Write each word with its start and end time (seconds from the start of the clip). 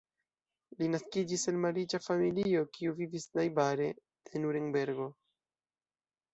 Li 0.79 0.87
naskiĝis 0.93 1.43
el 1.51 1.59
malriĉa 1.65 1.99
familio 2.07 2.65
kiu 2.79 2.97
vivis 3.03 3.29
najbare 3.37 3.93
de 4.01 4.43
Nurenbergo. 4.45 5.11